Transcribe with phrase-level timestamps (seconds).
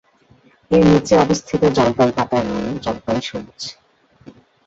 [0.71, 3.61] এর নিচে অবস্থিত জলপাই পাতার রঙ জলপাই সবুজ।